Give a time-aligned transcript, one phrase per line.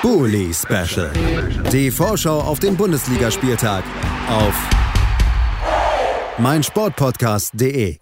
[0.00, 1.10] Bully Special.
[1.72, 3.82] Die Vorschau auf den Bundesligaspieltag
[4.28, 4.54] auf
[6.38, 7.98] meinsportpodcast.de.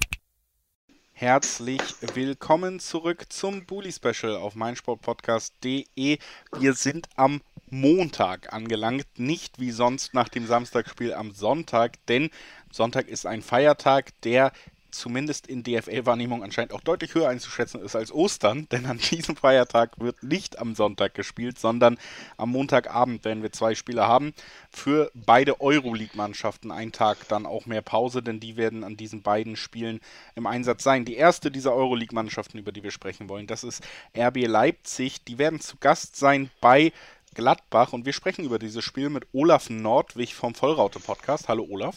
[1.12, 1.80] Herzlich
[2.12, 6.19] willkommen zurück zum Bully Special auf meinsportpodcast.de.
[6.59, 7.40] Wir sind am
[7.71, 12.28] Montag angelangt, nicht wie sonst nach dem Samstagspiel am Sonntag, denn
[12.71, 14.53] Sonntag ist ein Feiertag, der
[14.90, 19.92] zumindest in DFL-Wahrnehmung anscheinend auch deutlich höher einzuschätzen ist als Ostern, denn an diesem Feiertag
[19.98, 21.98] wird nicht am Sonntag gespielt, sondern
[22.37, 24.34] am Montagabend werden wir zwei Spiele haben.
[24.70, 29.56] Für beide Euroleague-Mannschaften ein Tag dann auch mehr Pause, denn die werden an diesen beiden
[29.56, 30.01] Spielen
[30.34, 31.05] im Einsatz sein.
[31.05, 33.83] Die erste dieser Euroleague-Mannschaften, über die wir sprechen wollen, das ist
[34.16, 35.25] RB Leipzig.
[35.25, 36.92] Die werden zu Gast sein bei
[37.34, 41.48] Gladbach und wir sprechen über dieses Spiel mit Olaf Nordwig vom Vollraute-Podcast.
[41.48, 41.97] Hallo Olaf.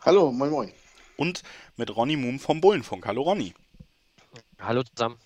[0.00, 0.85] Hallo, moin moin
[1.16, 1.42] und
[1.76, 3.06] mit Ronny Moom vom Bullenfunk.
[3.06, 3.54] Hallo Ronny.
[4.60, 5.16] Hallo zusammen.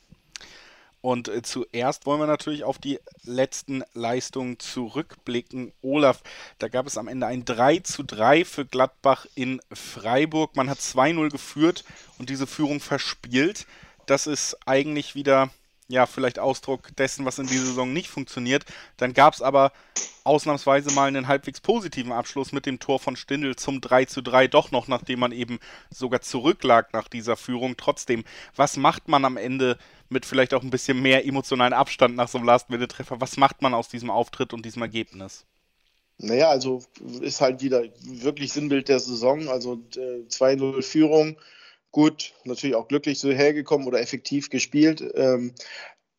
[1.02, 5.72] Und äh, zuerst wollen wir natürlich auf die letzten Leistungen zurückblicken.
[5.82, 6.22] Olaf,
[6.58, 10.56] da gab es am Ende ein 3 zu 3 für Gladbach in Freiburg.
[10.56, 11.84] Man hat 2-0 geführt
[12.18, 13.66] und diese Führung verspielt.
[14.06, 15.50] Das ist eigentlich wieder
[15.90, 18.64] ja, vielleicht Ausdruck dessen, was in dieser Saison nicht funktioniert.
[18.96, 19.72] Dann gab es aber
[20.22, 24.46] ausnahmsweise mal einen halbwegs positiven Abschluss mit dem Tor von Stindl zum 3 zu 3,
[24.46, 25.58] doch noch, nachdem man eben
[25.90, 27.76] sogar zurücklag nach dieser Führung.
[27.76, 28.24] Trotzdem,
[28.54, 32.38] was macht man am Ende mit vielleicht auch ein bisschen mehr emotionalen Abstand nach so
[32.38, 33.20] einem Last-Minute-Treffer?
[33.20, 35.44] Was macht man aus diesem Auftritt und diesem Ergebnis?
[36.18, 36.82] Naja, also
[37.20, 39.48] ist halt wieder wirklich Sinnbild der Saison.
[39.48, 41.36] Also äh, 2-0 Führung
[41.92, 45.04] gut, natürlich auch glücklich so hergekommen oder effektiv gespielt.
[45.14, 45.54] Ähm,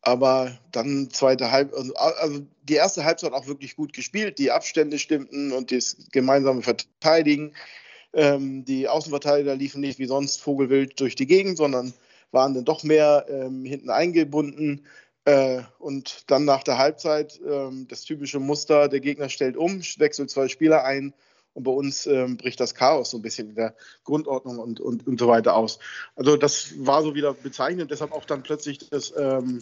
[0.02, 4.38] aber dann zweite Halb, also, also die erste Halbzeit auch wirklich gut gespielt.
[4.38, 7.54] Die Abstände stimmten und das gemeinsame Verteidigen.
[8.12, 11.94] Ähm, die Außenverteidiger liefen nicht wie sonst Vogelwild durch die Gegend, sondern
[12.32, 14.86] waren dann doch mehr ähm, hinten eingebunden.
[15.24, 20.30] Äh, und dann nach der Halbzeit ähm, das typische Muster, der Gegner stellt um, wechselt
[20.30, 21.14] zwei Spieler ein
[21.54, 25.06] und bei uns ähm, bricht das Chaos so ein bisschen in der Grundordnung und, und,
[25.06, 25.78] und so weiter aus.
[26.16, 29.60] Also das war so wieder bezeichnend, deshalb auch dann plötzlich das, ähm,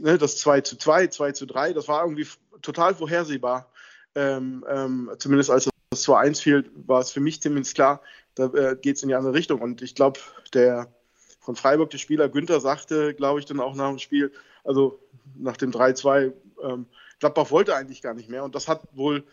[0.00, 2.26] ne, das 2 zu 2, 2 zu 3, das war irgendwie
[2.62, 3.70] total vorhersehbar.
[4.14, 8.02] Ähm, ähm, zumindest als das 2-1 fiel, war es für mich zumindest klar,
[8.34, 9.60] da äh, geht es in die andere Richtung.
[9.60, 10.18] Und ich glaube,
[10.54, 10.92] der
[11.40, 14.32] von Freiburg, der Spieler Günther, sagte, glaube ich, dann auch nach dem Spiel,
[14.64, 14.98] also
[15.36, 16.32] nach dem 3-2,
[16.62, 16.86] ähm,
[17.20, 18.44] Gladbach wollte eigentlich gar nicht mehr.
[18.44, 19.24] Und das hat wohl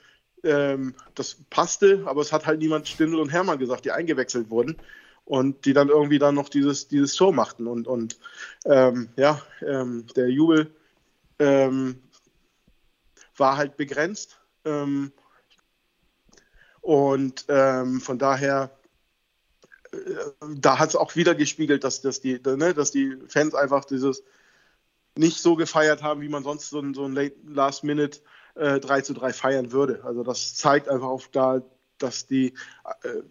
[0.46, 4.78] ähm, das passte, aber es hat halt niemand Stindl und Hermann gesagt, die eingewechselt wurden
[5.26, 7.68] und die dann irgendwie dann noch dieses, dieses Tor machten.
[7.68, 8.20] Und, und
[8.66, 10.74] ähm, ja, ähm, der Jubel
[11.40, 12.02] ähm,
[13.36, 14.40] war halt begrenzt.
[14.64, 15.12] Ähm,
[16.82, 18.78] und ähm, von daher,
[19.92, 19.98] äh,
[20.58, 24.24] da hat es auch wieder gespiegelt, dass, dass, die, ne, dass die Fans einfach dieses
[25.18, 28.20] nicht so gefeiert haben, wie man sonst so ein, so ein Last-Minute
[28.56, 30.02] äh, 3 zu 3 feiern würde.
[30.04, 31.62] Also das zeigt einfach auch da,
[31.98, 32.54] dass die
[33.04, 33.22] äh,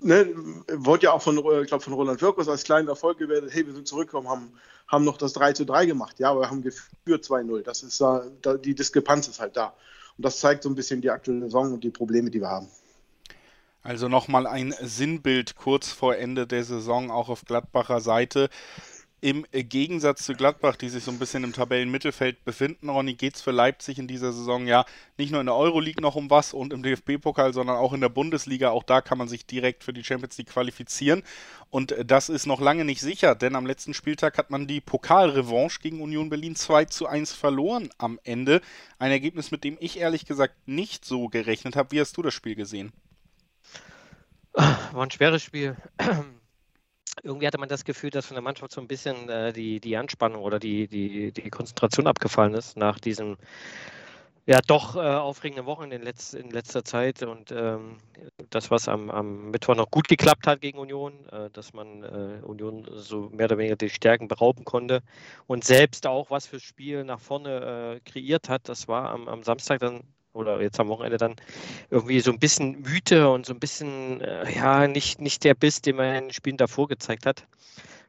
[0.00, 0.34] ne,
[0.72, 3.66] wurde ja auch von, äh, ich glaube, von Roland Wirkus als kleinen Erfolg gewertet, hey,
[3.66, 4.52] wir sind zurückgekommen, haben,
[4.88, 6.18] haben noch das 3 zu 3 gemacht.
[6.18, 7.62] Ja, aber wir haben geführt 2-0.
[7.62, 8.24] Das ist da,
[8.62, 9.74] die Diskrepanz ist halt da.
[10.16, 12.68] Und das zeigt so ein bisschen die aktuelle Saison und die Probleme, die wir haben.
[13.82, 18.48] Also nochmal ein Sinnbild kurz vor Ende der Saison auch auf Gladbacher Seite.
[19.22, 23.40] Im Gegensatz zu Gladbach, die sich so ein bisschen im Tabellenmittelfeld befinden, Ronny, geht es
[23.40, 24.84] für Leipzig in dieser Saison ja
[25.16, 28.10] nicht nur in der Euroleague noch um was und im DFB-Pokal, sondern auch in der
[28.10, 28.70] Bundesliga.
[28.70, 31.22] Auch da kann man sich direkt für die Champions League qualifizieren.
[31.70, 35.80] Und das ist noch lange nicht sicher, denn am letzten Spieltag hat man die Pokalrevanche
[35.80, 38.60] gegen Union Berlin 2 zu 1 verloren am Ende.
[38.98, 41.90] Ein Ergebnis, mit dem ich ehrlich gesagt nicht so gerechnet habe.
[41.90, 42.92] Wie hast du das Spiel gesehen?
[44.52, 45.76] War ein schweres Spiel
[47.22, 49.96] irgendwie hatte man das Gefühl, dass von der Mannschaft so ein bisschen äh, die, die
[49.96, 53.36] Anspannung oder die, die, die Konzentration abgefallen ist nach diesem
[54.46, 57.22] ja doch äh, aufregenden Wochen in, letz, in letzter Zeit.
[57.22, 57.96] Und ähm,
[58.50, 62.44] das, was am, am Mittwoch noch gut geklappt hat gegen Union, äh, dass man äh,
[62.44, 65.02] Union so mehr oder weniger die Stärken berauben konnte
[65.46, 69.42] und selbst auch was fürs Spiel nach vorne äh, kreiert hat, das war am, am
[69.42, 70.02] Samstag dann
[70.36, 71.36] oder jetzt am Wochenende dann
[71.90, 75.80] irgendwie so ein bisschen müde und so ein bisschen, äh, ja, nicht, nicht der Biss,
[75.80, 77.46] den man in den Spielen davor gezeigt hat.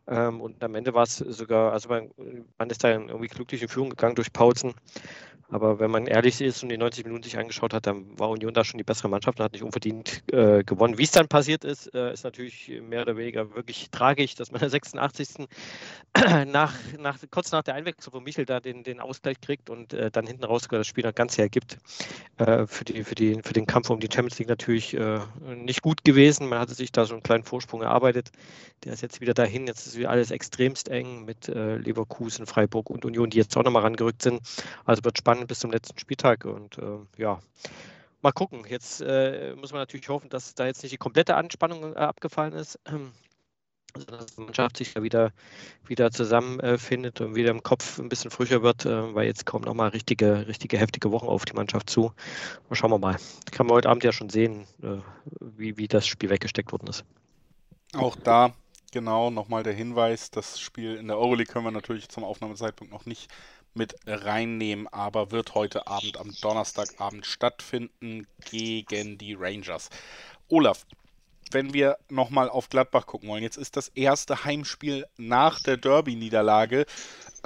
[0.07, 2.09] Ähm, und am Ende war es sogar, also man,
[2.57, 4.73] man ist da irgendwie glücklich in Führung gegangen durch Paulsen.
[5.49, 8.53] Aber wenn man ehrlich ist und die 90 Minuten sich angeschaut hat, dann war Union
[8.53, 10.97] da schon die bessere Mannschaft und hat nicht unverdient äh, gewonnen.
[10.97, 14.59] Wie es dann passiert ist, äh, ist natürlich mehr oder weniger wirklich tragisch, dass man
[14.59, 15.47] in der 86.
[16.47, 20.11] nach, nach, kurz nach der Einwechslung von Michel da den, den Ausgleich kriegt und äh,
[20.11, 21.77] dann hinten raus das Spiel noch ganz hergibt.
[22.37, 25.19] Äh, für, die, für, die, für den Kampf um die Champions League natürlich äh,
[25.55, 26.49] nicht gut gewesen.
[26.49, 28.31] Man hatte sich da so einen kleinen Vorsprung erarbeitet.
[28.83, 29.65] Der ist jetzt wieder dahin.
[29.65, 33.63] Jetzt ist wieder alles extremst eng mit äh, Leverkusen, Freiburg und Union, die jetzt auch
[33.63, 34.41] nochmal rangerückt sind.
[34.85, 37.39] Also wird spannend bis zum letzten Spieltag und äh, ja,
[38.21, 38.65] mal gucken.
[38.67, 42.53] Jetzt äh, muss man natürlich hoffen, dass da jetzt nicht die komplette Anspannung äh, abgefallen
[42.53, 42.79] ist.
[43.95, 45.31] Sondern dass die Mannschaft sich da wieder,
[45.87, 49.89] wieder zusammenfindet und wieder im Kopf ein bisschen frischer wird, äh, weil jetzt kommen nochmal
[49.89, 52.11] richtige, richtige heftige Wochen auf die Mannschaft zu.
[52.69, 53.17] Und schauen wir mal.
[53.51, 54.97] Kann man heute Abend ja schon sehen, äh,
[55.39, 57.05] wie, wie das Spiel weggesteckt worden ist.
[57.93, 58.53] Auch da
[58.91, 63.05] genau nochmal der Hinweis, das Spiel in der Euroleague können wir natürlich zum Aufnahmezeitpunkt noch
[63.05, 63.29] nicht
[63.73, 69.89] mit reinnehmen, aber wird heute Abend am Donnerstagabend stattfinden gegen die Rangers.
[70.49, 70.85] Olaf,
[71.51, 76.85] wenn wir nochmal auf Gladbach gucken wollen, jetzt ist das erste Heimspiel nach der Derby-Niederlage,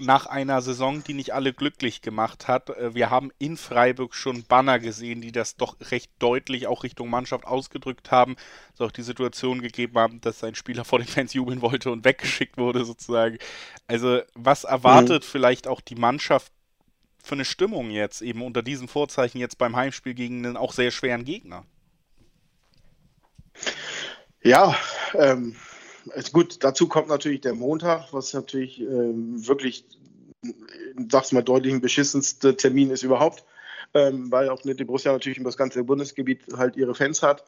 [0.02, 2.70] nach einer Saison, die nicht alle glücklich gemacht hat.
[2.70, 7.10] Äh, wir haben in Freiburg schon Banner gesehen, die das doch recht deutlich auch Richtung
[7.10, 8.36] Mannschaft ausgedrückt haben.
[8.74, 12.04] Es auch die Situation gegeben haben, dass ein Spieler vor den Fans jubeln wollte und
[12.04, 13.38] weggeschickt wurde sozusagen.
[13.88, 15.28] Also was erwartet mhm.
[15.28, 16.52] vielleicht auch die Mannschaft
[17.24, 20.92] für eine Stimmung jetzt eben unter diesen Vorzeichen jetzt beim Heimspiel gegen einen auch sehr
[20.92, 21.66] schweren Gegner?
[24.44, 24.76] Ja,
[25.14, 25.56] ähm,
[26.32, 29.86] gut, dazu kommt natürlich der Montag, was natürlich ähm, wirklich,
[31.10, 33.44] sag's mal deutlich, ein beschissenster Termin ist überhaupt,
[33.94, 37.44] ähm, weil auch die Borussia natürlich über das ganze Bundesgebiet halt ihre Fans hat.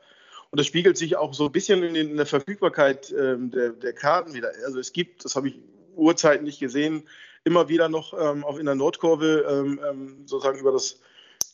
[0.52, 3.94] Und das spiegelt sich auch so ein bisschen in, in der Verfügbarkeit ähm, der, der,
[3.94, 4.52] Karten wieder.
[4.66, 5.60] Also es gibt, das habe ich
[5.96, 7.08] Uhrzeiten nicht gesehen,
[7.44, 11.00] immer wieder noch ähm, auch in der Nordkurve ähm, ähm, sozusagen über das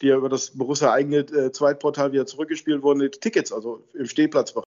[0.02, 4.69] die ja über das Borussia eigene äh, Zweitportal wieder zurückgespielt wurden, Tickets, also im Stehplatzbereich.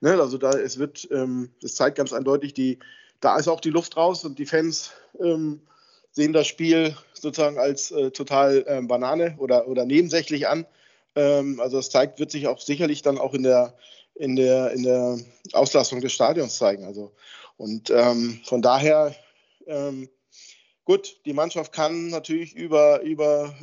[0.00, 2.78] Ne, also da es wird, ähm, es zeigt ganz eindeutig, die,
[3.20, 5.62] da ist auch die Luft raus und die Fans ähm,
[6.10, 10.66] sehen das Spiel sozusagen als äh, total ähm, Banane oder, oder nebensächlich an.
[11.16, 13.74] Ähm, also das zeigt, wird sich auch sicherlich dann auch in der,
[14.14, 15.18] in der, in der
[15.52, 16.84] Auslastung des Stadions zeigen.
[16.84, 17.12] Also,
[17.56, 19.14] und ähm, von daher,
[19.66, 20.08] ähm,
[20.84, 23.54] gut, die Mannschaft kann natürlich über, über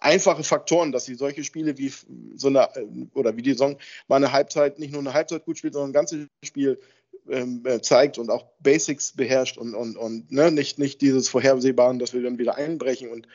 [0.00, 1.92] einfache Faktoren, dass sie solche Spiele wie
[2.36, 2.68] so eine
[3.14, 3.76] oder wie die Saison
[4.08, 6.80] mal eine Halbzeit, nicht nur eine Halbzeit gut spielt, sondern ein ganzes Spiel
[7.28, 11.98] ähm, äh, zeigt und auch Basics beherrscht und, und, und ne, nicht, nicht dieses Vorhersehbaren,
[11.98, 13.28] dass wir dann wieder einbrechen und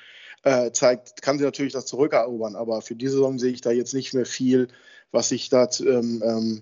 [0.43, 2.55] äh, zeigt, kann sie natürlich das zurückerobern.
[2.55, 4.67] Aber für diese Saison sehe ich da jetzt nicht mehr viel,
[5.11, 6.61] was sich da ähm, ähm,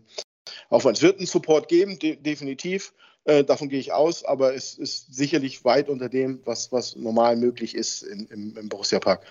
[0.69, 2.93] auf Es wird einen Support geben, de definitiv.
[3.25, 7.35] Äh, davon gehe ich aus, aber es ist sicherlich weit unter dem, was, was normal
[7.35, 9.25] möglich ist in, im, im Borussia Park.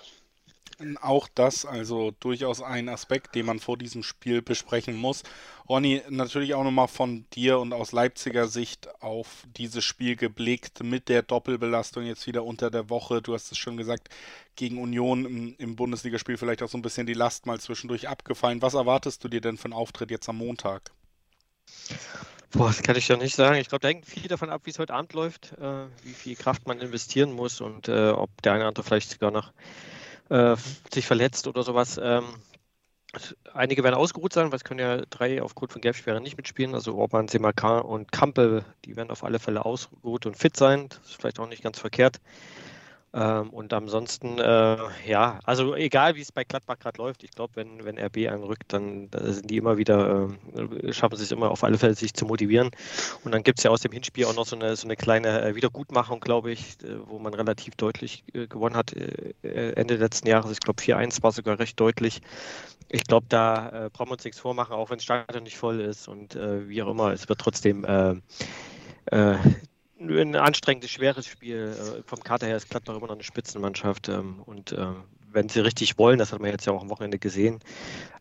[1.00, 5.23] Auch das also durchaus ein Aspekt, den man vor diesem Spiel besprechen muss.
[5.69, 11.08] Ronny, natürlich auch nochmal von dir und aus Leipziger Sicht auf dieses Spiel geblickt mit
[11.08, 13.23] der Doppelbelastung jetzt wieder unter der Woche.
[13.23, 14.11] Du hast es schon gesagt,
[14.55, 18.61] gegen Union im, im Bundesligaspiel vielleicht auch so ein bisschen die Last mal zwischendurch abgefallen.
[18.61, 20.93] Was erwartest du dir denn für einen Auftritt jetzt am Montag?
[22.50, 23.56] Boah, das kann ich ja nicht sagen.
[23.56, 26.37] Ich glaube, da hängt viel davon ab, wie es heute Abend läuft, äh, wie viel
[26.37, 29.52] Kraft man investieren muss und äh, ob der eine oder andere vielleicht sogar noch
[30.28, 30.56] äh,
[30.93, 32.00] sich verletzt oder sowas.
[32.02, 32.25] Ähm,
[33.55, 36.75] einige werden ausgeruht sein, weil es können ja drei aufgrund von Gelbsperren nicht mitspielen.
[36.75, 40.88] Also Orban, Semakar und Kampel, die werden auf alle Fälle ausgeruht und fit sein.
[40.88, 42.20] Das ist vielleicht auch nicht ganz verkehrt.
[43.16, 44.76] Ähm, und ansonsten, äh,
[45.06, 48.74] ja, also egal wie es bei Gladbach gerade läuft, ich glaube, wenn, wenn RB anrückt,
[48.74, 52.26] dann sind die immer wieder, äh, schaffen sie es immer auf alle Fälle, sich zu
[52.26, 52.70] motivieren.
[53.24, 55.40] Und dann gibt es ja aus dem Hinspiel auch noch so eine, so eine kleine
[55.40, 59.32] äh, Wiedergutmachung, glaube ich, äh, wo man relativ deutlich äh, gewonnen hat äh,
[59.72, 60.52] Ende letzten Jahres.
[60.52, 62.20] Ich glaube, 4-1 war sogar recht deutlich.
[62.90, 66.06] Ich glaube, da brauchen wir uns nichts vormachen, auch wenn das Stadion nicht voll ist
[66.06, 67.85] und wie auch immer, es wird trotzdem
[69.98, 71.74] ein anstrengendes, schweres Spiel.
[71.78, 74.08] Äh, vom Kater her ist Gladbach immer noch eine Spitzenmannschaft.
[74.08, 74.88] Ähm, und äh,
[75.32, 77.60] wenn sie richtig wollen, das hat man jetzt ja auch am Wochenende gesehen,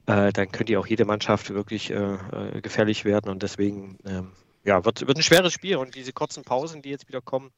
[0.05, 1.93] äh, dann könnte ja auch jede Mannschaft wirklich
[2.61, 3.29] gefährlich werden.
[3.31, 4.31] Und deswegen ähm,
[4.65, 5.77] ja, wird, wird ein schweres Spiel.
[5.77, 7.51] Und diese kurzen Pausen, die jetzt wieder kommen,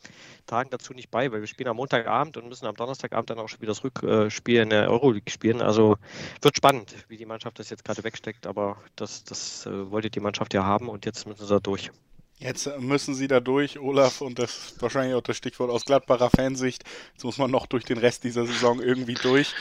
[0.46, 3.48] tragen dazu nicht bei, weil wir spielen am Montagabend und müssen am Donnerstagabend dann auch
[3.48, 5.62] schon wieder das Rückspiel in der Euroleague spielen.
[5.62, 5.98] Also
[6.42, 8.46] wird spannend, wie die Mannschaft das jetzt gerade wegsteckt.
[8.46, 11.92] Aber das, das wollte die Mannschaft ja haben und jetzt müssen sie da durch.
[12.40, 16.30] Jetzt müssen sie da durch, Olaf, und das ist wahrscheinlich auch das Stichwort aus Gladbacher
[16.30, 16.84] Fansicht.
[17.14, 19.56] Jetzt muss man noch durch den Rest dieser Saison irgendwie durch.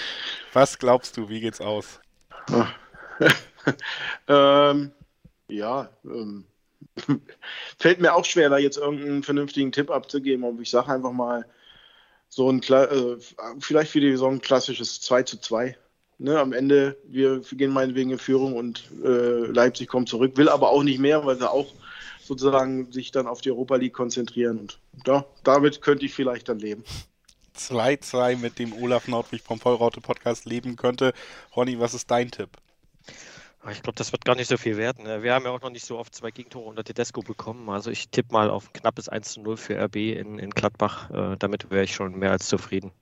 [0.52, 2.00] Was glaubst du, wie geht's aus?
[4.28, 4.92] ähm,
[5.48, 6.44] ja, ähm,
[7.78, 11.46] fällt mir auch schwer, da jetzt irgendeinen vernünftigen Tipp abzugeben, aber ich sage einfach mal
[12.28, 13.16] so ein, äh,
[13.58, 15.76] vielleicht für die Saison ein klassisches 2 zu 2.
[16.18, 20.70] Ne, am Ende, wir gehen meinetwegen in Führung und äh, Leipzig kommt zurück, will aber
[20.70, 21.72] auch nicht mehr, weil sie auch
[22.26, 24.58] sozusagen sich dann auf die Europa League konzentrieren.
[24.58, 26.84] Und ja, damit könnte ich vielleicht dann leben.
[27.56, 31.12] 2-2 mit dem Olaf Nordwig vom Vollraute Podcast leben könnte.
[31.54, 32.50] Ronny, was ist dein Tipp?
[33.62, 35.06] Ah, ich glaube, das wird gar nicht so viel werden.
[35.22, 37.68] Wir haben ja auch noch nicht so oft zwei Gegentore unter Tedesco bekommen.
[37.68, 41.10] Also ich tippe mal auf ein knappes 1 0 für RB in, in Gladbach.
[41.10, 42.92] Äh, damit wäre ich schon mehr als zufrieden.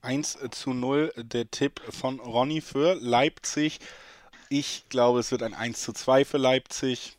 [0.00, 3.78] 1 zu 0 der Tipp von Ronny für Leipzig.
[4.48, 7.18] Ich glaube, es wird ein 1 zu 2 für Leipzig.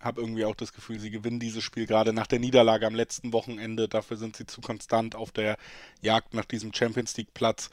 [0.00, 3.32] Habe irgendwie auch das Gefühl, sie gewinnen dieses Spiel gerade nach der Niederlage am letzten
[3.32, 3.86] Wochenende.
[3.86, 5.56] Dafür sind sie zu konstant auf der
[6.00, 7.70] Jagd nach diesem Champions League Platz.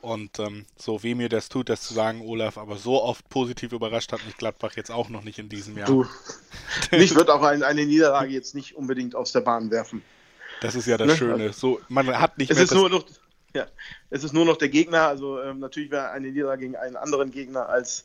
[0.00, 3.72] Und ähm, so weh mir das tut, das zu sagen, Olaf, aber so oft positiv
[3.72, 5.86] überrascht hat mich Gladbach jetzt auch noch nicht in diesem Jahr.
[5.86, 6.06] Du,
[6.92, 10.02] mich wird auch ein, eine Niederlage jetzt nicht unbedingt aus der Bahn werfen.
[10.60, 11.16] Das ist ja das ne?
[11.16, 11.52] Schöne.
[11.52, 13.06] So, man hat nicht es mehr ist nur noch,
[13.54, 13.66] ja,
[14.10, 15.08] es ist nur noch der Gegner.
[15.08, 18.04] Also ähm, natürlich wäre eine Niederlage gegen einen anderen Gegner als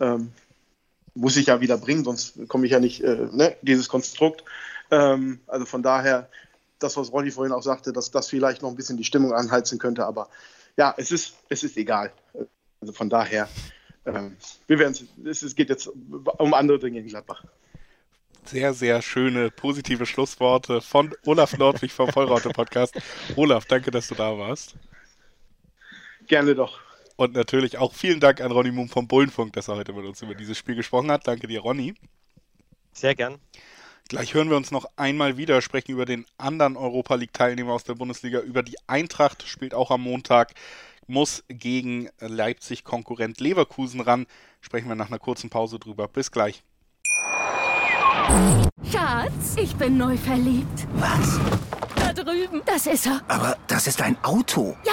[0.00, 0.32] ähm,
[1.18, 4.44] muss ich ja wieder bringen, sonst komme ich ja nicht äh, ne, dieses Konstrukt.
[4.90, 6.28] Ähm, also von daher,
[6.78, 9.78] das, was Ronny vorhin auch sagte, dass das vielleicht noch ein bisschen die Stimmung anheizen
[9.78, 10.28] könnte, aber
[10.76, 12.12] ja, es ist, es ist egal.
[12.80, 13.48] Also von daher,
[14.06, 14.36] ähm,
[14.68, 17.44] wir werden es, es geht jetzt um andere Dinge in Gladbach.
[18.44, 22.94] Sehr, sehr schöne, positive Schlussworte von Olaf Nordwig vom Vollraute Podcast.
[23.36, 24.74] Olaf, danke, dass du da warst.
[26.28, 26.87] Gerne doch.
[27.18, 30.22] Und natürlich auch vielen Dank an Ronny Moon vom Bullenfunk, dass er heute mit uns
[30.22, 31.26] über dieses Spiel gesprochen hat.
[31.26, 31.94] Danke dir, Ronny.
[32.92, 33.38] Sehr gern.
[34.08, 37.94] Gleich hören wir uns noch einmal wieder, sprechen über den anderen Europa League-Teilnehmer aus der
[37.94, 40.54] Bundesliga, über die Eintracht, spielt auch am Montag,
[41.08, 44.26] muss gegen Leipzig-Konkurrent Leverkusen ran.
[44.60, 46.06] Sprechen wir nach einer kurzen Pause drüber.
[46.06, 46.62] Bis gleich.
[48.92, 50.86] Schatz, ich bin neu verliebt.
[50.94, 51.40] Was?
[51.96, 52.62] Da drüben.
[52.64, 53.22] Das ist er.
[53.26, 54.76] Aber das ist ein Auto.
[54.84, 54.92] Ja,